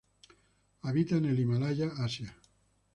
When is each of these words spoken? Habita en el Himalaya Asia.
Habita 0.81 1.17
en 1.17 1.25
el 1.25 1.39
Himalaya 1.39 1.91
Asia. 1.99 2.35